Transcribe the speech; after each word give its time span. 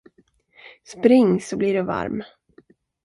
Spring, 0.83 1.41
så 1.41 1.57
blir 1.57 1.73
du 1.73 1.81
varm. 1.81 2.23